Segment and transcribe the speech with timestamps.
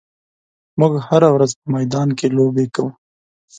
[0.79, 2.89] موږ هره ورځ په میدان کې لوبې کوو.